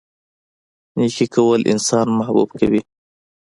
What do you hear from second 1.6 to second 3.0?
انسان محبوب کوي.